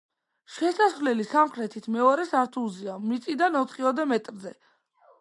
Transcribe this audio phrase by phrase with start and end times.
[0.53, 4.61] შესასვლელი სამხრეთით, მეორე სართულზეა, მიწიდან ოთხიოდე მეტრზე.